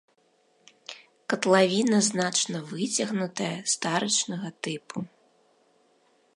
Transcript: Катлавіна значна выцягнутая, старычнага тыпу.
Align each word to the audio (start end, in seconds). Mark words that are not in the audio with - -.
Катлавіна 1.33 1.99
значна 2.09 2.57
выцягнутая, 2.71 3.53
старычнага 3.75 4.49
тыпу. 4.69 4.97